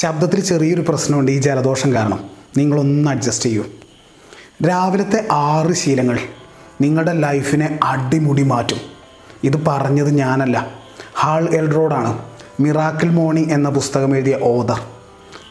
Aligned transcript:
ശബ്ദത്തിൽ 0.00 0.40
ചെറിയൊരു 0.40 0.80
പ്രശ്നമുണ്ട് 0.80 1.32
ഈ 1.32 1.38
ജലദോഷം 1.38 1.94
കാരണം. 1.94 2.24
നിങ്ങളൊന്ന് 2.56 3.10
അഡ്ജസ്റ്റ് 3.10 3.44
ചെയ്യൂ. 3.44 3.64
രാവിലത്തെ 4.68 5.28
ആറ് 5.32 5.72
ശീലങ്ങൾ 5.72 6.18
നിങ്ങളുടെ 6.80 7.12
ലൈഫിനെ 7.12 7.78
അടിമുടി 7.84 8.42
മാറ്റും. 8.42 8.78
ഇത് 9.44 9.66
പറഞ്ഞത് 9.66 10.10
ഞാനല്ല. 10.14 10.66
ഹാൾ 11.14 11.48
എൽഡ്രോഡാണ് 11.54 12.18
മിറാക്കിൾ 12.60 13.10
മോർണിംഗ് 13.10 13.52
എന്ന 13.52 13.68
പുസ്തകം 13.68 14.16
എഴുതിയ 14.16 14.38
ഓദർ 14.42 14.80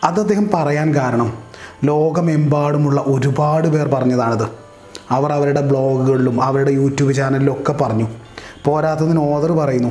അത് 0.04 0.20
അദ്ദേഹം 0.20 0.50
പറയാൻ 0.54 0.96
കാരണം 0.96 1.38
ലോകമെമ്പാടുമുള്ള 1.84 3.04
ഒരുപാട് 3.08 3.68
പേർ 3.68 3.88
പറഞ്ഞതാണിത്. 3.88 4.48
അവർ 5.10 5.32
അവരുടെ 5.32 5.62
ബ്ലോഗുകളിലും 5.62 6.44
അവരുടെ 6.44 6.72
യൂട്യൂബ് 6.72 7.14
ചാനലിലും 7.14 7.54
ഒക്കെ 7.54 7.74
പറഞ്ഞു. 7.74 8.08
പോരാത്തതിന് 8.66 9.20
ഓദർ 9.20 9.52
പറയുന്നു 9.52 9.90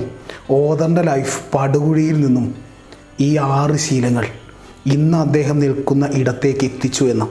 ഓദറിന്റെ 0.51 1.03
ലൈഫ് 1.03 1.43
പടുകുഴിയിൽ 1.55 2.27
നിന്നും 2.27 2.55
ഈ 3.21 3.37
ആറ് 3.37 3.77
ശീലങ്ങൾ 3.77 4.27
ഇന്ന് 4.87 5.19
അദ്ദേഹം 5.19 5.61
നിൽക്കുന്ന 5.61 6.09
ഇടത്തേക്ക് 6.13 6.65
എത്തിച്ചു 6.65 7.05
എന്ന്. 7.05 7.27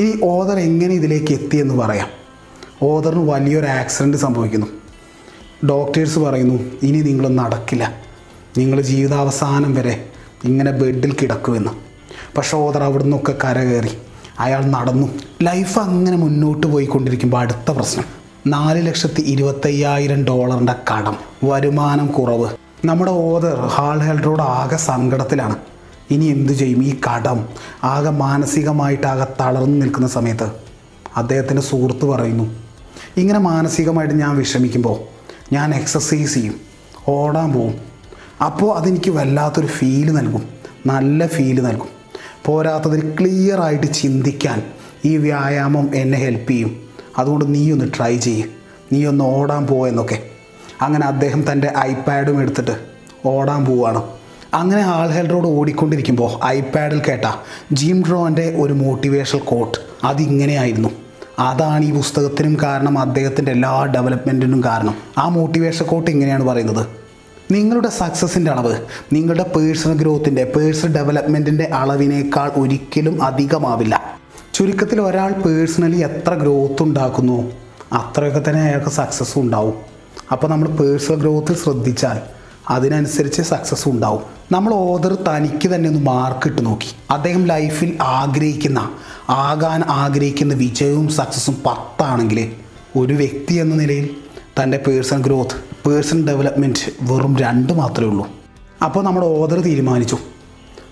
ഇനി 0.00 0.20
ഓദർ 0.24 0.58
എങ്ങനെ 0.58 0.94
ഇതിലേക്ക് 0.94 1.32
എത്തിയെന്ന് 1.32 1.74
പറയാം. 1.74 2.08
ഓദറിന് 2.82 3.30
വലിയൊരു 3.30 3.66
ആക്സിഡന്റ് 3.66 4.16
സംഭവിക്കുന്നു. 4.16 4.66
ഡോക്ടേഴ്സ് 5.66 6.18
പറയുന്നു 6.18 6.54
ഇനി 6.82 7.00
നിങ്ങൾ 7.00 7.28
നടക്കില്ല. 7.28 7.94
നിങ്ങൾ 8.58 8.80
ജീവിതാവസാനം 8.80 9.74
വരെ 9.74 10.08
ഇങ്ങനെ 10.44 10.70
ബെഡിൽ 10.70 11.16
കിടക്കുമെന്ന്. 11.22 11.70
പക്ഷേ 12.36 12.58
ഓദർ 12.58 12.82
അവിടെ 12.82 13.02
നിന്നൊക്കെ 13.02 13.34
കരകയറി. 13.44 13.90
അയാൾ 14.40 14.64
നടന്നു. 14.64 15.06
ലൈഫ് 15.42 15.78
അങ്ങനെ 15.78 16.16
മുന്നോട്ട് 16.16 16.66
പോയിക്കൊണ്ടിരിക്കുമ്പോൾ 16.66 17.38
അടുത്ത 17.38 17.70
പ്രശ്നം. 17.70 18.04
നാല് 18.46 18.86
ലക്ഷത്തി 18.86 19.20
ഇരുപത്തയ്യായിരം 19.20 20.24
ഡോളറിന്റെ 20.24 20.74
കടം 20.92 21.16
വരുമാനം 21.44 22.06
കുറവ്. 22.06 22.48
നമ്മുടെ 22.84 23.10
ഓദർ 23.10 23.54
ഹാൾ 23.54 23.98
ഹെൽഡറോട് 23.98 24.42
ആകെ 24.42 24.76
സങ്കടത്തിലാണ്. 24.76 25.56
ഇനി 26.10 26.24
എന്തു 26.24 26.52
ചെയ്യും? 26.52 26.84
ഈ 26.84 26.94
കടം 26.94 27.48
ആകെ 27.84 28.10
മാനസികമായിട്ട് 28.10 29.06
ആകെ 29.06 29.26
തളർന്നു 29.40 29.78
നിൽക്കുന്ന 29.78 30.08
സമയത്ത് 30.08 30.50
അദ്ദേഹത്തിന്റെ 31.16 31.62
സുഹൃത്ത് 31.62 32.04
പറയുന്നു 32.04 32.54
ഇങ്ങനെ 33.16 33.38
മാനസികമായിട്ട് 33.38 34.14
ഞാൻ 34.14 34.36
വിഷമിക്കുമ്പോൾ 34.36 35.00
ഞാൻ 35.54 35.74
എക്സസൈസ് 35.74 36.34
ചെയ്യും 36.34 36.54
ഓടാൻ 37.08 37.52
പോവും. 37.52 37.74
അപ്പോൾ 38.44 38.76
അതെനിക്ക് 38.76 39.10
വല്ലാത്തൊരു 39.10 39.66
ഫീൽ 39.66 40.12
നൽകും 40.12 40.48
നല്ല 40.86 41.26
ഫീൽ 41.26 41.62
നൽകും. 41.62 41.88
പോരാത്തതിന് 42.44 43.18
ക്ലിയറായിട്ട് 43.18 43.86
ചിന്തിക്കാൻ 43.86 44.62
ഈ 45.04 45.16
വ്യായാമം 45.16 45.90
എന്നെ 45.94 46.18
ഹെൽപ്പ് 46.18 46.50
ചെയ്യും. 46.50 46.88
അതുകൊണ്ട് 47.18 47.54
നീ 47.54 47.72
ഒന്ന് 47.72 47.84
ട്രൈ 47.98 48.16
ചെയ്യ്. 48.16 48.44
നീ 48.92 49.04
ഒന്ന് 49.04 49.24
ഓടാൻ 49.24 49.66
പോവെന്നൊക്കെ 49.66 50.22
അങ്ങനെ 50.82 51.06
അദ്ദേഹം 51.06 51.52
തന്റെ 51.52 51.72
ഐപാഡും 51.78 52.40
എടുത്തിട്ട് 52.40 52.78
ഓടാൻ 53.26 53.64
പോവുകയാണ്. 53.64 54.02
അങ്ങനെ 54.54 54.82
ആൾ 54.82 55.08
ഹെൽഡറോട് 55.08 55.48
ഓടിക്കൊണ്ടിരിക്കുമ്പോൾ 55.48 56.44
ഐപാഡിൽ 56.44 57.02
കേട്ട 57.08 57.24
ജിം 57.72 58.04
ഡ്രോന്റെ 58.08 58.54
ഒരു 58.58 58.72
മോട്ടിവേഷണൽ 58.72 59.40
കോട്ട് 59.40 59.78
അതിങ്ങനെയായിരുന്നു. 60.04 60.88
അതാണ് 61.38 61.84
ഈ 61.84 61.94
പുസ്തകത്തിനും 61.94 62.56
കാരണം 62.62 62.98
അദ്ദേഹത്തിന്റെ 62.98 63.52
എല്ലാ 63.52 63.84
ഡെവലപ്മെന്റിനും 63.84 64.64
കാരണം. 64.64 64.94
ആ 65.18 65.28
മോട്ടിവേഷൻ 65.28 65.86
കോട്ട് 65.86 66.10
ഇങ്ങനെയാണ് 66.10 66.44
പറയുന്നത്. 66.44 66.86
നിങ്ങളുടെ 67.50 67.88
സക്സസിന്റെ 67.88 68.50
അളവ് 68.50 68.76
നിങ്ങളുടെ 69.12 69.42
പേഴ്സണൽ 69.42 69.94
ഗ്രോത്തിന്റെ 69.94 70.44
പേഴ്സണൽ 70.44 70.94
ഡെവലപ്മെന്റിന്റെ 70.94 71.64
അളവിനേക്കാൾ 71.64 72.50
ഒരിക്കലും 72.56 73.22
അധികമാവില്ല. 73.22 74.18
ചുരുക്കത്തിൽ 74.54 75.00
ഒരാൾ 75.00 75.32
പേഴ്സണലി 75.32 75.96
എത്ര 75.96 76.34
ഗ്രോത്ത് 76.34 76.82
ഉണ്ടാക്കുന്നു 76.82 77.52
അത്രയൊക്കെ 77.92 78.42
തന്നെ 78.48 78.62
അയാൾക്ക് 78.62 78.90
സക്സസ്സും 78.90 79.42
ഉണ്ടാവും. 79.42 79.74
അപ്പോൾ 80.32 80.48
നമ്മൾ 80.48 80.68
പേഴ്സണൽ 80.68 81.16
ഗ്രോത്ത് 81.16 81.54
ശ്രദ്ധിച്ചാൽ 81.54 82.43
അതിനനുസരിച്ച് 82.70 83.42
സക്സസ് 83.42 83.88
ഉണ്ടാവും. 83.88 84.22
നമ്മൾ 84.52 84.74
ഓദർ 84.74 85.14
തനിക്ക് 85.14 85.74
തന്നെ 85.74 85.88
ഒന്ന് 85.88 86.02
മാർക്ക് 86.06 86.48
ഇട്ട് 86.48 86.66
നോക്കി. 86.66 86.86
അദ്ദേഹം 87.10 87.46
ലൈഫിൽ 87.46 87.98
ആഗ്രഹിക്കുന്ന 88.02 88.90
ആകാൻ 89.28 89.82
ആഗ്രഹിക്കുന്ന 89.82 90.54
വിജയവും 90.54 91.08
സക്സസ്സും 91.08 91.62
പത്താണെങ്കിൽ 91.66 92.52
ഒരു 92.96 93.14
വ്യക്തി 93.14 93.54
എന്ന 93.54 93.74
നിലയിൽ 93.74 94.10
തന്റെ 94.62 94.78
പേഴ്സണൽ 94.86 95.22
ഗ്രോത്ത് 95.22 95.88
പേഴ്സണൽ 95.88 96.26
ഡെവലപ്മെന്റ് 96.26 96.92
വെറും 97.02 97.36
രണ്ട് 97.36 97.72
മാത്രമേ 97.72 98.08
ഉള്ളൂ. 98.08 98.28
അപ്പോൾ 98.84 99.04
നമ്മൾ 99.04 99.24
ഓദർ 99.24 99.60
തീരുമാനിച്ചു. 99.60 100.18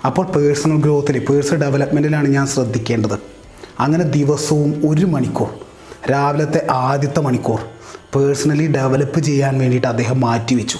അപ്പോൾ 0.06 0.26
പേഴ്സണൽ 0.26 0.80
ഗ്രോത്തിൽ 0.80 1.24
പേഴ്സണൽ 1.24 1.60
ഡെവലപ്മെന്റിലാണ് 1.60 2.28
ഞാൻ 2.28 2.46
ശ്രദ്ധിക്കേണ്ടത്. 2.46 3.18
അങ്ങനെ 3.80 4.04
ദിവസവും 4.04 4.82
ഒരു 4.88 5.06
മണിക്കൂർ 5.06 5.48
രാവിലത്തെ 6.10 6.66
ആദ്യത്തെ 6.70 7.20
മണിക്കൂർ 7.20 7.60
പേഴ്സണലി 8.14 8.66
ഡെവലപ്പ് 8.66 9.20
ചെയ്യാൻ 9.20 9.58
വേണ്ടിയിട്ട് 9.58 9.86
അദ്ദേഹം 9.86 10.20
മാറ്റിവെച്ചു. 10.20 10.78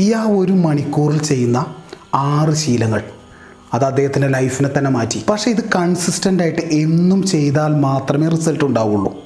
ഈ 0.00 0.12
ആ 0.12 0.22
ഒരു 0.22 0.52
മണിക്കൂറിൽ 0.52 1.22
ചെയ്യുന്ന 1.22 1.66
ആറ് 2.14 2.54
ശീലങ്ങൾ. 2.54 3.02
അത് 3.74 3.84
അദ്ദേഹത്തിന്റെ 3.84 4.28
ലൈഫിനെ 4.28 4.70
തന്നെ 4.78 4.90
മാറ്റി. 4.90 5.24
പക്ഷേ 5.30 5.50
ഇത് 5.50 5.62
കൺസിസ്റ്റന്റ് 5.76 6.42
ആയിട്ട് 6.42 6.60
എന്നും 6.60 7.26
ചെയ്താൽ 7.26 7.74
മാത്രമേ 7.74 8.28
റിസൾട്ട് 8.28 8.64
ഉണ്ടാവുള്ളൂ. 8.64 9.16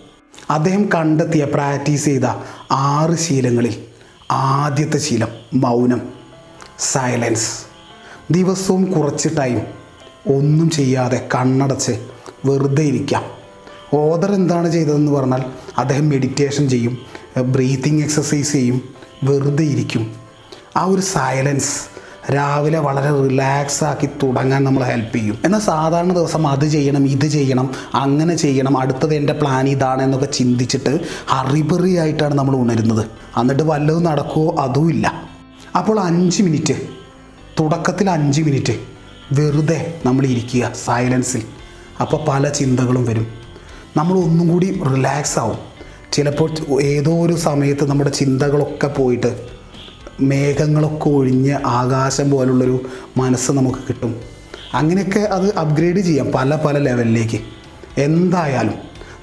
അദ്ദേഹം 0.51 0.89
കണ്ടെത്തിയ 0.95 1.45
പ്രാക്ടീസ് 1.45 2.05
ചെയ്ത 2.05 2.25
ആറ് 2.73 3.17
ശീലങ്ങളിൽ 3.17 3.77
ആദ്യത്തെ 4.31 4.99
ശീലം 4.99 5.29
മൗനം 5.55 6.01
സൈലൻസ് 6.79 7.51
ദിവസവും 8.31 8.93
കുറച്ച് 8.93 9.29
ടൈം 9.39 9.61
ഒന്നും 10.37 10.71
ചെയ്യാതെ 10.71 11.29
കണ്ണടച്ച് 11.35 12.07
വെറുതെ 12.45 12.83
ഇരിക്കാം. 12.83 13.23
ഓദർ 13.95 14.33
എന്താണ് 14.33 14.73
ചെയ്തതെന്ന് 14.73 15.13
പറഞ്ഞാൽ 15.13 15.45
അദ്ദേഹം 15.79 16.09
മെഡിറ്റേഷൻ 16.09 16.69
ചെയ്യും 16.69 16.99
ബ്രീത്തിങ് 17.43 18.03
എക്സസൈസ് 18.03 18.53
ചെയ്യും 18.53 18.83
വെറുതെ 19.25 19.65
ഇരിക്കും. 19.65 20.20
ആ 20.77 20.85
ഒരു 20.85 21.01
സൈലൻസ് 21.01 22.01
രാവിലെ 22.33 22.79
വളരെ 22.79 23.29
റിലാക്സ് 23.29 23.85
ആക്കി 23.85 24.07
തുടങ്ങാൻ 24.07 24.65
നമ്മൾ 24.65 24.83
ഹെൽപ്പ് 24.85 25.17
ചെയ്യും. 25.17 25.39
എന്നാൽ 25.45 25.61
സാധാരണ 25.61 26.13
ദിവസം 26.13 26.47
അത് 26.47 26.65
ചെയ്യണം 26.65 27.07
ഇത് 27.07 27.27
ചെയ്യണം 27.27 27.71
അങ്ങനെ 27.95 28.37
ചെയ്യണം 28.37 28.79
അടുത്തത് 28.79 29.15
എന്റെ 29.15 29.33
പ്ലാൻ 29.33 29.69
ഇതാണ് 29.69 30.03
എന്നൊക്കെ 30.03 30.27
ചിന്തിച്ചിട്ട് 30.27 31.01
ഹറിബറി 31.29 31.97
ആയിട്ടാണ് 31.97 32.35
നമ്മൾ 32.35 32.57
ഉണരുന്നത്. 32.57 33.07
എന്നിട്ട് 33.41 33.63
വല്ലതും 33.63 34.05
നടക്കുമോ 34.05 34.63
അതുമില്ല 34.63 35.25
അപ്പോൾ 35.77 36.01
അഞ്ച് 36.01 36.43
മിനിറ്റ് 36.43 36.75
തുടക്കത്തിൽ 37.61 38.11
അഞ്ച് 38.11 38.43
മിനിറ്റ് 38.43 38.81
വെറുതെ 39.33 40.01
നമ്മൾ 40.07 40.25
ഇരിക്കുക 40.27 40.73
സൈലൻസിൽ 40.87 41.43
അപ്പോൾ 42.01 42.25
പല 42.29 42.49
ചിന്തകളും 42.49 43.07
വരും. 43.07 43.27
നമ്മൾ 43.97 44.19
ഒന്നും 44.19 44.49
കൂടി 44.49 44.81
റിലാക്സ് 44.95 45.39
ആവും. 45.39 45.59
ചിലപ്പോൾ 46.13 46.81
ഏതോ 46.83 47.23
ഒരു 47.23 47.37
സമയത്ത് 47.37 47.91
നമ്മുടെ 47.91 48.11
ചിന്തകളൊക്കെ 48.11 48.87
പോയിട്ട് 48.87 49.50
മേഘങ്ങളൊക്കെ 50.21 51.09
ഒഴിഞ്ഞ് 51.09 51.59
ആകാശം 51.67 52.31
പോലുള്ളൊരു 52.31 52.87
മനസ്സ് 53.17 53.53
നമുക്ക് 53.53 53.79
കിട്ടും. 53.89 54.21
അങ്ങനെയൊക്കെ 54.75 55.21
അത് 55.21 55.55
അപ്ഗ്രേഡ് 55.55 55.97
ചെയ്യാം 55.97 56.33
പല 56.33 56.57
പല 56.57 56.79
ലെവലിലേക്ക് 56.79 57.41
എന്തായാലും 58.01 58.75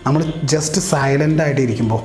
നമ്മൾ 0.06 0.34
ജസ്റ്റ് 0.44 0.82
സൈലന്റ് 0.82 1.44
ആയിട്ട് 1.44 1.62
ഇരിക്കുമ്പോൾ 1.62 2.02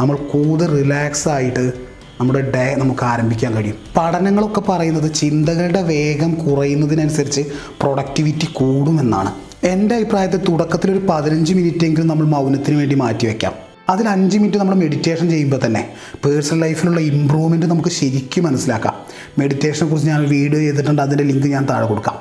നമ്മൾ 0.00 0.16
കൂടുതൽ 0.16 0.82
റിലാക്സ് 0.82 1.28
ആയിട്ട് 1.28 1.72
നമ്മുടെ 2.20 2.50
ഡേ 2.50 2.74
നമുക്ക് 2.74 3.04
ആരംഭിക്കാൻ 3.04 3.54
കഴിയും. 3.54 3.76
പഠനങ്ങളൊക്കെ 3.96 4.60
പറയുന്നത് 4.60 5.14
ചിന്തകളുടെ 5.14 5.82
വേഗം 5.82 6.34
കുറയുന്നതിനനുസരിച്ച് 6.34 7.40
പ്രൊഡക്ടിവിറ്റി 7.80 8.46
കൂടുമെന്നാണ്. 8.52 9.34
എന്റെ 9.64 9.94
അഭിപ്രായത്തിൽ 9.94 10.36
തുടക്കത്തിൽ 10.36 10.90
ഒരു 10.90 11.06
പതിനഞ്ച് 11.10 11.54
മിനിറ്റെങ്കിലും 11.54 12.06
നമ്മൾ 12.06 12.26
മൗനത്തിന് 12.26 12.76
വേണ്ടി 12.76 12.94
മാറ്റിവെക്കാം. 12.94 13.65
അതിൽ 13.88 14.08
അഞ്ച് 14.08 14.38
മിനിറ്റ് 14.38 14.58
നമ്മൾ 14.58 14.74
മെഡിറ്റേഷൻ 14.74 15.30
ചെയ്യുമ്പോൾ 15.30 15.60
തന്നെ 15.66 15.88
പേഴ്സണൽ 16.24 16.60
ലൈഫിലുള്ള 16.60 17.00
ഇമ്പ്രൂവ്മെന്റ് 17.00 17.66
നമുക്ക് 17.66 17.88
ശരിക്കും 17.88 18.44
മനസ്സിലാക്കാം. 18.44 18.94
മെഡിറ്റേഷനെ 19.38 19.88
കുറിച്ച് 19.88 20.08
ഞാൻ 20.08 20.28
വീഡിയോ 20.28 20.60
ചെയ്തിട്ടുണ്ട് 20.60 21.02
അതിന്റെ 21.02 21.24
ലിങ്ക് 21.24 21.46
ഞാൻ 21.46 21.66
താഴെ 21.70 21.86
കൊടുക്കാം. 21.86 22.16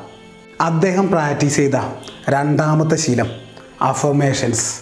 അദ്ദേഹം 0.61 1.07
പ്രാക്ടീസ് 1.07 1.55
ചെയ്ത 1.55 1.77
രണ്ടാമത്തെ 2.29 2.95
ശീലം 2.95 3.29
അഫർമേഷൻസ് 3.81 4.81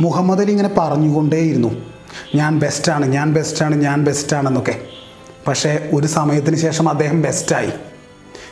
മുഹമ്മദ് 0.00 0.40
അലി 0.40 0.50
ഇങ്ങനെ 0.50 0.70
പറഞ്ഞുകൊണ്ടേയിരുന്നു 0.78 1.70
ഞാൻ 2.34 2.58
ബെസ്റ്റാണ് 2.58 3.06
ഞാൻ 3.06 3.32
ബെസ്റ്റാണ് 3.32 3.74
ഞാൻ 3.74 4.04
ബെസ്റ്റാണെന്നൊക്കെ 4.04 4.76
പക്ഷേ 5.48 5.90
ഒരു 5.92 6.06
സമയത്തിന് 6.06 6.56
ശേഷം 6.56 6.88
അദ്ദേഹം 6.88 7.22
ബെസ്റ്റായി 7.22 7.72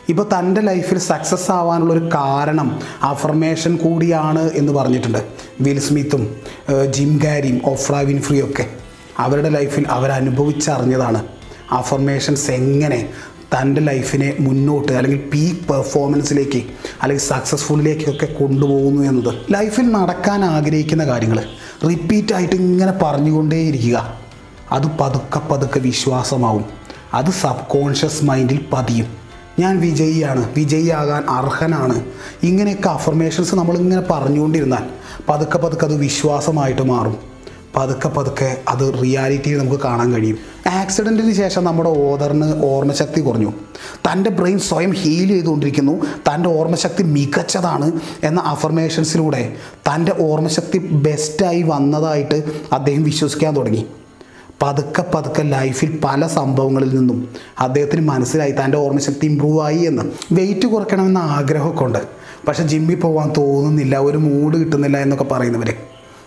ഇപ്പോൾ 0.08 0.28
തന്റെ 0.38 0.60
ലൈഫിൽ 0.60 0.98
സക്സസ് 0.98 1.50
ആവാനുള്ള 1.50 1.92
ഒരു 1.92 2.08
കാരണം 2.14 2.80
അഫർമേഷൻ 3.02 3.76
കൂടിയാണ് 3.76 4.50
എന്ന് 4.54 4.72
പറഞ്ഞിട്ടുണ്ട്. 4.72 5.20
വിൽ 5.60 5.78
സ്മിത്തും 5.78 6.36
ജിം 6.90 7.20
ഗാരിയും 7.24 7.60
ഓഫ്രാവിൻ 7.66 8.06
വിൻഫ്രിയും 8.08 8.50
ഒക്കെ 8.50 8.66
അവരുടെ 9.18 9.48
ലൈഫിൽ 9.48 9.86
അവരനുഭവിച്ചറിഞ്ഞതാണ്. 9.90 11.24
അഫർമേഷൻസ് 11.72 12.50
എങ്ങനെ 12.50 13.08
തന്റെ 13.54 13.80
ലൈഫിനെ 13.80 14.36
മുന്നോട്ട് 14.40 14.92
അല്ലെങ്കിൽ 14.92 15.30
പീക്ക് 15.34 15.72
പെർഫോമൻസിലേക്ക് 15.72 16.62
അല്ലെങ്കിൽ 17.02 17.24
സക്സസ്ഫുള്ളിലേക്കൊക്കെ 17.24 18.26
കൊണ്ടുപോകുന്നു 18.26 19.02
എന്നത്. 19.02 19.34
ലൈഫിൽ 19.50 19.90
നടക്കാൻ 19.92 20.44
ആഗ്രഹിക്കുന്ന 20.44 21.06
കാര്യങ്ങൾ 21.06 21.44
റിപ്പീറ്റായിട്ട് 21.88 22.54
ഇങ്ങനെ 22.54 22.92
പറഞ്ഞുകൊണ്ടേയിരിക്കുക. 23.02 24.18
അത് 24.72 24.86
പതുക്കെ 25.00 25.38
പതുക്കെ 25.38 25.78
വിശ്വാസമാവും. 25.78 26.64
അത് 27.14 27.30
സബ് 27.30 27.66
കോൺഷ്യസ് 27.70 28.24
മൈൻഡിൽ 28.24 28.64
പതിയും. 28.72 29.23
ഞാൻ 29.58 29.80
വിജയിയാണ് 29.80 30.54
വിജയിയാകാൻ 30.56 31.24
അർഹനാണ്. 31.28 32.04
ഇങ്ങനെയൊക്കെ 32.42 32.88
അഫർമേഷൻസ് 32.88 33.54
നമ്മളിങ്ങനെ 33.54 34.02
പറഞ്ഞുകൊണ്ടിരുന്നാൽ 34.10 34.82
പതുക്കെ 35.28 35.58
പതുക്കെ 35.58 35.84
അത് 35.84 35.94
വിശ്വാസമായിട്ട് 35.94 36.82
മാറും. 36.82 37.16
പതുക്കെ 37.76 38.08
പതുക്കെ 38.08 38.60
അത് 38.68 39.02
റിയാലിറ്റിയിൽ 39.02 39.58
നമുക്ക് 39.58 39.82
കാണാൻ 39.82 40.12
കഴിയും. 40.12 40.38
ആക്സിഡന്റിന് 40.68 41.32
ശേഷം 41.32 41.64
നമ്മുടെ 41.64 41.90
ഓദറിന് 41.90 42.64
ഓർമ്മശക്തി 42.64 43.20
കുറഞ്ഞു. 43.20 43.52
തന്റെ 43.96 44.30
ബ്രെയിൻ 44.30 44.58
സ്വയം 44.58 44.90
ഹീൽ 44.90 45.28
ചെയ്തുകൊണ്ടിരിക്കുന്നു. 45.28 45.92
തന്റെ 46.02 46.48
ഓർമ്മശക്തി 46.48 47.02
മികച്ചതാണ് 47.02 47.92
എന്ന 48.22 48.40
അഫർമേഷൻസിലൂടെ 48.40 49.52
തന്റെ 49.76 50.14
ഓർമ്മശക്തി 50.20 50.78
ബെസ്റ്റായി 50.78 51.62
വന്നതായിട്ട് 51.62 52.42
അദ്ദേഹം 52.72 53.04
വിശ്വസിക്കാൻ 53.04 53.56
തുടങ്ങി. 53.56 53.86
പതുക്കെ 54.62 55.04
പതുക്കെ 55.14 55.42
ലൈഫിൽ 55.42 56.00
പല 56.04 56.26
സംഭവങ്ങളിൽ 56.26 56.96
നിന്നും 56.96 57.28
അദ്ദേഹത്തിന് 57.58 58.08
മനസ്സിലായി 58.08 58.50
തന്റെ 58.50 58.78
ഓർമ്മശക്തി 58.78 59.26
ഇമ്പ്രൂവ് 59.26 59.62
ആയി 59.62 59.78
എന്ന്. 59.78 60.02
വെയിറ്റ് 60.32 60.66
കുറയ്ക്കണമെന്ന 60.66 61.18
ആഗ്രഹമൊക്കെ 61.18 61.84
ഉണ്ട് 61.84 61.98
പക്ഷേ 62.48 62.62
ജിമ്മിൽ 62.62 62.94
പോകാൻ 62.94 63.32
തോന്നുന്നില്ല 63.38 63.98
ഒരു 63.98 64.18
മൂഡ് 64.18 64.56
കിട്ടുന്നില്ല 64.56 64.98
എന്നൊക്കെ 64.98 65.24
പറയുന്നവർ 65.24 65.74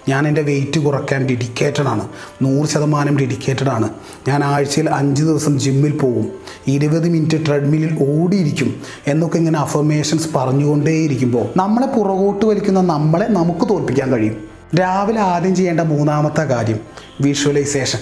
ഞാൻ 0.09 0.27
എന്റെ 0.27 0.41
വെയിറ്റ് 0.41 0.79
കുറയ്ക്കാൻ 0.79 1.27
ഡെഡിക്കേറ്റഡ് 1.27 1.88
ആണ്. 1.88 2.07
നൂറ് 2.41 2.68
ശതമാനം 2.68 3.18
ഡെഡിക്കേറ്റഡ് 3.18 3.69
ആണ്. 3.69 3.89
ഞാൻ 4.27 4.44
ആഴ്ചയിൽ 4.44 4.89
അഞ്ച് 4.89 5.24
ദിവസം 5.24 5.59
ജിമ്മിൽ 5.59 5.97
പോകും 5.97 6.31
ഇരുപത് 6.68 7.09
മിനിറ്റ് 7.09 7.45
ട്രെഡ്മില്ലിൽ 7.45 7.97
ഓടിയിരിക്കും 8.09 8.81
എന്നൊക്കെ 9.07 9.38
ഇങ്ങനെ 9.38 9.59
അഫർമേഷൻസ് 9.59 10.27
പറഞ്ഞുകൊണ്ടേയിരിക്കുമ്പോൾ 10.35 11.45
നമ്മളെ 11.57 11.88
പുറകോട്ട് 11.88 12.45
വലിക്കുന്ന 12.45 12.81
നമ്മളെ 12.81 13.25
നമുക്ക് 13.25 13.69
തോൽപ്പിക്കാൻ 13.69 14.12
കഴിയും. 14.12 14.38
രാവിലെ 14.79 15.19
ആദ്യം 15.19 15.56
ചെയ്യേണ്ട 15.56 15.81
മൂന്നാമത്തെ 15.81 16.44
കാര്യം 16.44 16.79
വിഷ്വലൈസേഷൻ 17.21 18.00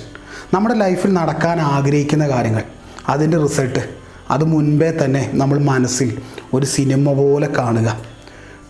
നമ്മുടെ 0.55 0.75
ലൈഫിൽ 0.75 1.13
നടക്കാൻ 1.13 1.61
ആഗ്രഹിക്കുന്ന 1.61 2.29
കാര്യങ്ങൾ 2.29 2.63
അതിന്റെ 3.09 3.37
റിസൾട്ട് 3.37 3.89
അത് 4.29 4.43
മുൻപേ 4.43 4.93
തന്നെ 5.03 5.31
നമ്മൾ 5.33 5.59
മനസ്സിൽ 5.59 6.21
ഒരു 6.53 6.65
സിനിമ 6.65 7.13
പോലെ 7.13 7.47
കാണുക. 7.57 8.01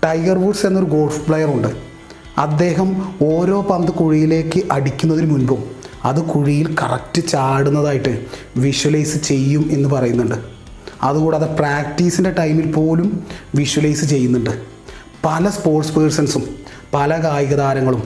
ടൈഗർ 0.03 0.37
വുഡ്സ് 0.37 0.65
എന്നൊരു 0.65 0.85
ഗോൾഫ് 0.85 1.27
പ്ലെയർ 1.27 1.49
ഉണ്ട്. 1.49 1.67
അദ്ദേഹം 2.37 3.15
ഓരോ 3.21 3.61
പന്ത് 3.61 3.91
കുഴിയിലേക്ക് 3.91 4.61
അടിക്കുന്നതിന് 4.71 5.31
മുൻപും 5.31 5.61
അത് 6.05 6.21
കുഴിയിൽ 6.21 6.75
കറക്റ്റ് 6.81 7.27
ചാടുന്നതായിട്ട് 7.27 8.25
വിഷ്വലൈസ് 8.57 9.17
ചെയ്യും 9.17 9.69
എന്ന് 9.71 9.89
പറയുന്നുണ്ട്. 9.89 10.35
അതുകൂടാതെ 11.03 11.45
പ്രാക്ടീസിന്റെ 11.45 12.31
ടൈമിൽ 12.31 12.71
പോലും 12.71 13.27
വിഷ്വലൈസ് 13.55 14.05
ചെയ്യുന്നുണ്ട്. 14.05 14.61
പല 15.25 15.49
സ്പോർട്സ് 15.49 15.93
പേഴ്സൺസും 15.93 16.55
പല 16.93 17.23
കായിക 17.23 17.55
താരങ്ങളും 17.55 18.03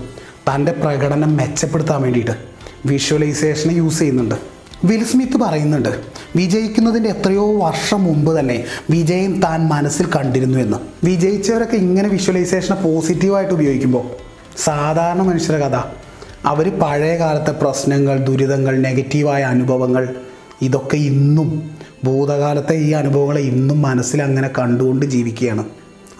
തന്റെ 0.49 0.71
പ്രകടനം 0.71 1.37
മെച്ചപ്പെടുത്താൻ 1.37 2.01
വേണ്ടിയിട്ട് 2.01 2.49
വിഷ്വലൈസേഷനെ 2.85 3.73
യൂസ് 3.73 3.99
ചെയ്യുന്നുണ്ട്. 3.99 4.35
വിൽ 4.83 5.03
സ്മിത്ത് 5.03 5.37
പറയുന്നുണ്ട് 5.37 5.89
വിജയിക്കുന്നതിന്റെ 6.35 7.09
എത്രയോ 7.09 7.59
വർഷം 7.59 8.03
മുമ്പ് 8.03 8.39
തന്നെ 8.39 8.65
വിജയം 8.89 9.41
താൻ 9.41 9.67
മനസ്സിൽ 9.67 10.05
കണ്ടിരുന്നു 10.15 10.59
എന്ന്. 10.59 10.77
വിജയിച്ചവരൊക്കെ 11.03 11.75
ഇങ്ങനെ 11.75 12.09
വിഷ്വലൈസേഷനെ 12.09 12.81
പോസിറ്റീവായിട്ട് 12.81 13.53
ഉപയോഗിക്കുമ്പോൾ 13.53 14.03
സാധാരണ 14.57 15.21
മനുഷ്യരുടെ 15.21 15.69
കഥ. 15.69 15.75
അവർ 16.45 16.79
പഴയ 16.79 17.17
കാലത്തെ 17.17 17.51
പ്രശ്നങ്ങൾ 17.51 18.17
ദുരിതങ്ങൾ 18.17 18.81
നെഗറ്റീവായ 18.81 19.43
അനുഭവങ്ങൾ 19.43 20.15
ഇതൊക്കെ 20.61 20.95
ഇന്നും 20.95 21.71
ഭൂതകാലത്തെ 22.03 22.73
ഈ 22.73 22.91
അനുഭവങ്ങളെ 22.91 23.41
ഇന്നും 23.41 23.81
മനസ്സിൽ 23.81 24.21
അങ്ങനെ 24.21 24.49
കണ്ടുകൊണ്ട് 24.59 25.05
ജീവിക്കുകയാണ്. 25.05 25.65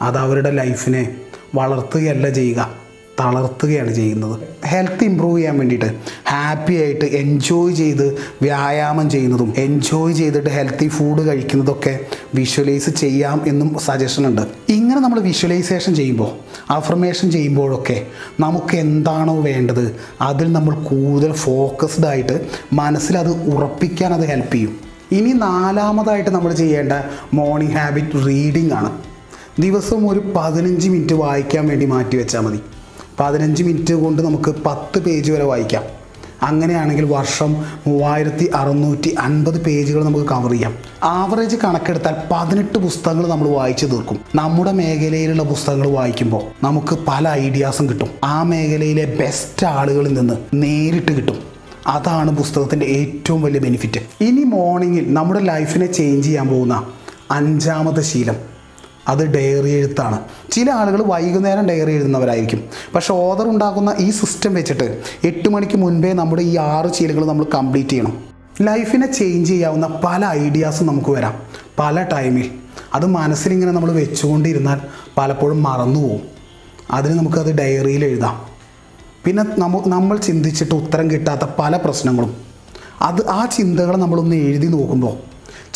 അത് 0.02 0.18
അവരുടെ 0.18 0.52
ലൈഫിനെ 0.52 1.16
വളർത്തുകയല്ല 1.56 2.30
ചെയ്യുക. 2.30 2.89
തളർത്തുകയാണ് 3.20 3.94
ചെയ്യുന്നത്. 3.94 4.40
ഹെൽത്ത് 4.66 5.04
ഇമ്പ്രൂവ് 5.04 5.38
ചെയ്യാൻ 5.38 5.58
വേണ്ടിയിട്ട് 5.58 5.90
ഹാപ്പി 6.28 6.74
ആയിട്ട് 6.74 7.06
എൻജോയ് 7.06 7.76
ചെയ്ത് 7.76 8.18
വ്യായാമം 8.42 9.10
ചെയ്യുന്നതും 9.10 9.54
എൻജോയ് 9.58 10.14
ചെയ്തിട്ട് 10.14 10.50
ഹെൽത്തി 10.50 10.88
ഫുഡ് 10.88 11.28
കഴിക്കുന്നതൊക്കെ 11.28 12.00
വിഷ്വലൈസ് 12.36 12.90
ചെയ്യാം 12.90 13.42
എന്നും 13.48 13.80
സജഷൻ 13.80 14.28
ഉണ്ട്. 14.28 14.42
ഇങ്ങനെ 14.70 15.02
നമ്മൾ 15.02 15.20
വിഷ്വലൈസേഷൻ 15.20 15.96
ചെയ്യുമ്പോൾ 15.96 16.32
അഫർമേഷൻ 16.70 17.32
ചെയ്യുമ്പോഴൊക്കെ 17.32 18.06
നമുക്ക് 18.40 18.76
എന്താണോ 18.76 19.42
വേണ്ടത് 19.42 19.96
അതിൽ 20.22 20.52
നമ്മൾ 20.52 20.74
കൂടുതൽ 20.76 21.32
ഫോക്കസ്ഡ് 21.32 22.06
ആയിട്ട് 22.06 22.48
മനസ്സിലത് 22.74 23.32
ഉറപ്പിക്കാൻ 23.56 24.14
അത് 24.14 24.28
ഹെൽപ്പ് 24.28 24.54
ചെയ്യും. 24.54 24.80
ഇനി 25.12 25.32
നാലാമതായിട്ട് 25.32 26.30
നമ്മൾ 26.30 26.54
ചെയ്യേണ്ട 26.54 26.94
മോർണിംഗ് 27.34 27.74
ഹാബിറ്റ് 27.74 28.28
റീഡിംഗ് 28.28 28.74
ആണ്. 28.74 28.92
ദിവസം 29.60 30.10
ഒരു 30.10 30.34
പതിനഞ്ച് 30.36 30.90
മിനിറ്റ് 30.90 31.14
വായിക്കാൻ 31.14 31.68
വേണ്ടി 31.68 31.86
മാറ്റി 31.86 32.18
വെച്ചാൽ 32.18 32.40
മതി. 32.40 32.60
പതിനഞ്ച് 33.20 33.64
മിനിറ്റ് 33.64 33.94
കൊണ്ട് 33.94 34.22
നമുക്ക് 34.22 34.56
പത്ത് 34.66 35.00
പേജ് 35.00 35.32
വരെ 35.32 35.44
വായിക്കാം. 35.44 35.84
അങ്ങനെയാണെങ്കിൽ 36.42 37.06
വർഷം 37.06 37.66
മൂവായിരത്തി 37.88 38.52
അറുന്നൂറ്റി 38.56 39.16
അൻപത് 39.20 39.62
പേജുകൾ 39.64 40.04
നമുക്ക് 40.04 40.26
കവർ 40.26 40.52
ചെയ്യാം. 40.52 40.76
ആവറേജ് 41.04 41.56
കണക്കെടുത്താൽ 41.56 42.16
പതിനെട്ട് 42.32 42.78
പുസ്തകങ്ങൾ 42.78 43.28
നമ്മൾ 43.28 43.48
വായിച്ചു 43.50 43.86
തീർക്കും. 43.86 44.20
നമ്മുടെ 44.36 44.72
മേഖലയിലുള്ള 44.72 45.44
പുസ്തകങ്ങൾ 45.44 45.90
വായിക്കുമ്പോൾ 45.90 46.66
നമുക്ക് 46.66 46.98
പല 47.08 47.30
ഐഡിയാസും 47.30 47.90
കിട്ടും. 47.90 48.10
ആ 48.24 48.44
മേഖലയിലെ 48.44 49.06
ബെസ്റ്റ് 49.20 49.66
ആളുകളിൽ 49.66 50.14
നിന്ന് 50.14 50.34
നേരിട്ട് 50.54 51.12
കിട്ടും. 51.12 51.40
അതാണ് 51.88 52.38
പുസ്തകത്തിന്റെ 52.38 52.86
ഏറ്റവും 52.86 53.42
വലിയ 53.42 53.60
ബെനിഫിറ്റ് 53.60 54.24
ഇനി 54.24 54.44
മോർണിംഗിൽ 54.44 55.14
നമ്മുടെ 55.14 55.40
ലൈഫിനെ 55.40 55.86
ചേഞ്ച് 55.86 56.28
ചെയ്യാൻ 56.28 56.48
പോകുന്ന 56.48 56.84
അഞ്ചാമത്തെ 57.32 58.02
ശീലം. 58.02 58.59
അത് 59.10 59.24
ഡയറി 59.36 59.70
എഴുത്താണ്. 59.70 60.20
ചില 60.52 60.72
ആളുകൾ 60.72 61.04
വൈകുന്നേരം 61.04 61.68
ഡയറി 61.68 61.92
എഴുതുന്നവരായിരിക്കും. 61.92 62.64
പക്ഷേ 62.96 63.14
ഓദർ 63.14 63.48
ഉണ്ടാക്കുന്ന 63.48 63.96
ഈ 64.00 64.10
സിസ്റ്റം 64.10 64.54
വെച്ചിട്ട് 64.54 65.02
എട്ട് 65.24 65.50
മണിക്ക് 65.50 65.78
മുൻപേ 65.78 66.14
നമ്മുടെ 66.14 66.42
ഈ 66.42 66.58
ആറ് 66.58 66.94
ശീലങ്ങൾ 66.94 67.26
നമ്മൾ 67.26 67.46
കംപ്ലീറ്റ് 67.56 67.90
ചെയ്യണം. 67.90 68.14
ലൈഫിനെ 68.62 69.14
ചേഞ്ച് 69.14 69.50
ചെയ്യാവുന്ന 69.50 70.00
പല 70.04 70.26
ഐഡിയാസും 70.26 70.88
നമുക്ക് 70.88 71.10
വരാം. 71.10 71.36
പല 71.80 72.04
ടൈമിൽ 72.04 72.52
അത് 72.94 73.06
മനസ്സിലിങ്ങനെ 73.06 73.72
നമ്മൾ 73.72 73.92
വെച്ചുകൊണ്ടിരുന്നാൽ 73.92 74.80
പലപ്പോഴും 75.18 75.64
മറന്നു 75.64 76.00
പോകും 76.00 76.22
അതിന് 76.92 77.18
നമുക്കത് 77.20 77.52
ഡയറിയിൽ 77.58 78.06
എഴുതാം. 78.06 78.42
പിന്നെ 79.26 79.44
നമ്മ 79.58 79.84
നമ്മൾ 79.88 80.18
ചിന്തിച്ചിട്ട് 80.18 80.76
ഉത്തരം 80.76 81.12
കിട്ടാത്ത 81.12 81.50
പല 81.60 81.78
പ്രശ്നങ്ങളും. 81.78 82.36
അത് 83.02 83.30
ആ 83.30 83.46
ചിന്തകൾ 83.46 83.96
നമ്മളൊന്ന് 83.96 84.36
എഴുതി 84.36 84.68
നോക്കുമ്പോൾ 84.68 85.29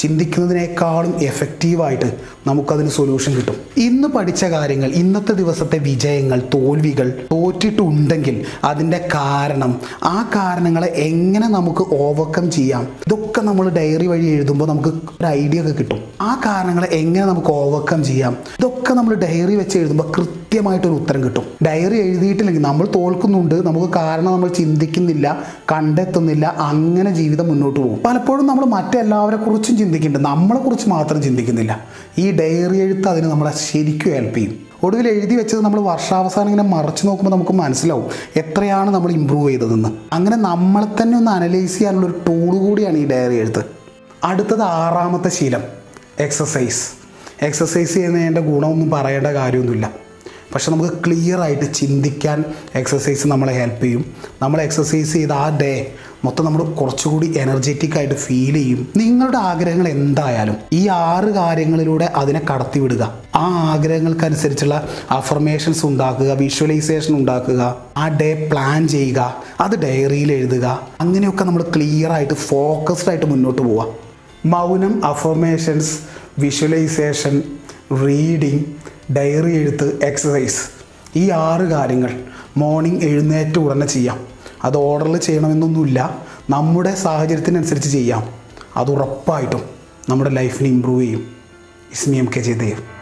ചിന്തിക്കുന്നതിനേക്കാളും 0.03 1.15
എഫക്റ്റീവായിട്ട് 1.21 2.07
നമുക്കതിന് 2.47 2.89
സൊല്യൂഷൻ 2.89 3.35
കിട്ടും. 3.35 3.55
ഇന്ന് 3.77 4.07
പഠിച്ച 4.07 4.45
കാര്യങ്ങൾ 4.45 4.89
ഇന്നത്തെ 4.91 5.33
ദിവസത്തെ 5.33 5.77
വിജയങ്ങൾ 5.77 6.39
തോൽവികൾ 6.53 7.25
തോറ്റിട്ടുണ്ടെങ്കിൽ 7.31 8.45
അതിന്റെ 8.63 9.09
കാരണം 9.15 9.81
ആ 10.03 10.31
കാരണങ്ങളെ 10.35 10.87
എങ്ങനെ 10.87 11.47
നമുക്ക് 11.47 11.95
ഓവർകം 11.95 12.51
ചെയ്യാം? 12.51 12.83
ഇതൊക്കെ 12.83 13.41
നമ്മൾ 13.41 13.69
ഡയറി 13.69 14.07
വഴി 14.07 14.25
എഴുതുമ്പോൾ 14.25 14.67
നമുക്ക് 14.67 14.89
ഒരു 14.89 15.25
ഐഡിയ 15.25 15.61
ഒക്കെ 15.61 15.71
കിട്ടും. 15.71 15.99
ആ 16.21 16.41
കാരണങ്ങളെ 16.45 16.87
എങ്ങനെ 16.87 17.25
നമുക്ക് 17.25 17.47
ഓവർകം 17.47 18.03
ചെയ്യാം? 18.03 18.37
ഇതൊക്കെ 18.59 18.93
നമ്മൾ 18.93 19.15
ഡയറി 19.15 19.55
വെച്ച് 19.55 19.77
എഴുതുമ്പോൾ 19.77 20.11
കൃത്യമായിട്ടൊരു 20.53 20.93
ഉത്തരം 20.93 21.23
കിട്ടും. 21.23 21.45
ഡയറി 21.65 21.97
എഴുതിയിട്ടില്ലെങ്കിൽ 21.97 22.61
നമ്മൾ 22.61 22.87
തോൽക്കുന്നുണ്ട് 22.95 23.67
നമുക്ക് 23.67 23.93
കാരണം 23.93 24.25
നമ്മൾ 24.25 24.49
ചിന്തിക്കുന്നില്ല 24.49 25.43
കണ്ടെത്തുന്നില്ല 25.71 26.55
അങ്ങനെ 26.57 27.11
ജീവിതം 27.11 27.47
മുന്നോട്ട് 27.47 27.79
പോകും. 27.79 27.99
പലപ്പോഴും 28.05 28.47
നമ്മൾ 28.47 28.65
മറ്റെല്ലാവരെ 28.65 29.35
കുറിച്ചും 29.35 29.77
ചിന്തിക്കുന്നുണ്ട് 29.77 30.29
നമ്മളെ 30.29 30.59
കുറിച്ച് 30.59 30.89
മാത്രം 30.89 31.21
ചിന്തിക്കുന്നില്ല. 31.21 31.79
ഈ 32.17 32.31
ഡയറി 32.31 32.77
എഴുത്ത് 32.77 33.07
അതിന് 33.07 33.25
നമ്മളെ 33.25 33.53
ശരിക്കും 33.71 34.13
ഹെൽപ്പ് 34.13 34.35
ചെയ്യും. 34.35 34.53
ഒടുവിൽ 34.83 35.07
എഴുതി 35.07 35.35
വെച്ചത് 35.35 35.61
നമ്മൾ 35.61 35.79
വർഷാവസാനം 35.79 36.49
ഇങ്ങനെ 36.49 36.69
മറച്ചു 36.69 37.05
നോക്കുമ്പോൾ 37.07 37.35
നമുക്ക് 37.35 37.51
മനസ്സിലാവും 37.51 38.05
എത്രയാണ് 38.35 38.89
നമ്മൾ 38.89 39.11
ഇമ്പ്രൂവ് 39.11 39.49
ചെയ്തതെന്ന്. 39.49 39.89
അങ്ങനെ 40.13 40.37
നമ്മളെ 40.37 41.01
തന്നെ 41.01 41.17
ഒന്ന് 41.17 41.31
അനലൈസ് 41.31 41.73
ചെയ്യാനുള്ള 41.73 42.05
ഒരു 42.05 42.21
ടൂൾ 42.27 42.57
കൂടിയാണ് 42.57 42.97
ഈ 42.97 43.07
ഡയറി 43.07 43.33
എഴുത്ത്. 43.33 43.65
അടുത്തത് 44.23 44.61
ആറാമത്തെ 44.61 45.29
ശീലം 45.29 45.61
എക്സസൈസ് 46.19 46.85
എക്സസൈസ് 47.41 47.93
ചെയ്യുന്നതിന്റെ 47.93 48.41
ഗുണമൊന്നും 48.41 48.89
പറയേണ്ട 48.89 49.27
കാര്യമൊന്നുമില്ല. 49.27 50.02
പക്ഷെ 50.53 50.71
നമുക്ക് 50.71 50.93
ക്ലിയർ 51.05 51.39
ആയിട്ട് 51.39 51.73
ചിന്തിക്കാൻ 51.73 52.45
എക്സസൈസ് 52.75 53.27
നമ്മളെ 53.27 53.53
ഹെൽപ്പ് 53.53 53.83
ചെയ്യും. 53.83 54.05
നമ്മൾ 54.41 54.61
എക്സസൈസ് 54.61 55.13
ചെയ്ത് 55.13 55.33
ആ 55.33 55.57
ഡേ 55.57 55.91
മൊത്തം 56.25 56.45
നമ്മൾ 56.45 56.63
കുറച്ചുകൂടി 56.63 57.37
എനർജറ്റിക് 57.37 57.97
ആയിട്ട് 57.97 58.15
ഫീൽ 58.15 58.53
ചെയ്യും. 58.53 58.89
നിങ്ങളുടെ 58.97 59.37
ആഗ്രഹങ്ങൾ 59.37 59.87
എന്തായാലും 59.87 60.55
ഈ 60.73 60.87
ആറ് 60.87 61.25
കാര്യങ്ങളിലൂടെ 61.25 62.05
അതിനെ 62.15 62.41
കടത്തിവിടുക 62.53 63.03
ആ 63.35 63.71
ആഗ്രഹങ്ങൾക്കനുസരിച്ചുള്ള 63.71 64.89
അഫർമേഷൻസ് 65.11 65.85
ഉണ്ടാക്കുക 65.85 66.31
വിഷ്വലൈസേഷൻ 66.31 67.15
ഉണ്ടാക്കുക 67.15 67.75
ആ 67.97 68.07
ഡേ 68.07 68.49
പ്ലാൻ 68.51 68.87
ചെയ്യുക 68.87 69.35
അത് 69.59 69.75
ഡയറിയിൽ 69.79 70.31
എഴുതുക. 70.31 70.87
അങ്ങനെയൊക്കെ 71.01 71.43
നമ്മൾ 71.43 71.63
ക്ലിയർ 71.75 72.11
ആയിട്ട് 72.11 72.33
ഫോക്കസ്ഡ് 72.33 73.09
ആയിട്ട് 73.09 73.25
മുന്നോട്ട് 73.25 73.61
പോവുക. 73.61 73.85
മൗനം 74.45 75.05
അഫർമേഷൻസ് 75.05 75.99
വിഷ്വലൈസേഷൻ 76.39 77.43
റീഡിങ് 78.05 78.63
ഡയറി 79.11 79.55
എഴുത്ത് 79.55 80.03
എക്സസൈസ് 80.03 80.61
ഈ 81.15 81.29
ആറ് 81.29 81.61
കാര്യങ്ങൾ 81.61 82.23
മോർണിംഗ് 82.57 83.05
എഴുന്നേറ്റ് 83.05 83.59
ഉടനെ 83.59 83.85
ചെയ്യാം. 83.85 84.27
അത് 84.63 84.77
ഓർഡറിൽ 84.77 85.17
ചെയ്യണമെന്നൊന്നുമില്ല. 85.17 86.23
നമ്മുടെ 86.49 86.95
സാഹചര്യത്തിനനുസരിച്ച് 86.95 87.89
ചെയ്യാം. 87.89 88.29
അത് 88.77 88.91
ഉറപ്പായിട്ടും 88.91 89.61
നമ്മുടെ 90.09 90.29
ലൈഫിനെ 90.29 90.69
ഇമ്പ്രൂവ് 90.69 91.01
ചെയ്യും. 91.01 91.19
It's me 91.91 92.17
M 92.17 92.29
K 92.37 92.39
Jayadev. 92.39 92.83